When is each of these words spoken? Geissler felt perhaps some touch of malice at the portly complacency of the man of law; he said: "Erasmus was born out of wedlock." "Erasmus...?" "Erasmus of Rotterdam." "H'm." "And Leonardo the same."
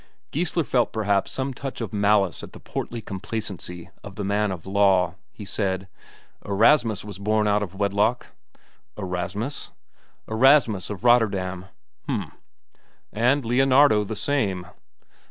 Geissler 0.31 0.63
felt 0.65 0.91
perhaps 0.91 1.31
some 1.31 1.53
touch 1.53 1.79
of 1.79 1.93
malice 1.93 2.41
at 2.41 2.53
the 2.53 2.59
portly 2.59 3.03
complacency 3.03 3.91
of 4.03 4.15
the 4.15 4.23
man 4.23 4.51
of 4.51 4.65
law; 4.65 5.13
he 5.31 5.45
said: 5.45 5.87
"Erasmus 6.43 7.05
was 7.05 7.19
born 7.19 7.47
out 7.47 7.61
of 7.61 7.75
wedlock." 7.75 8.25
"Erasmus...?" 8.97 9.69
"Erasmus 10.27 10.89
of 10.89 11.03
Rotterdam." 11.03 11.65
"H'm." 12.09 12.31
"And 13.13 13.45
Leonardo 13.45 14.03
the 14.03 14.15
same." 14.15 14.65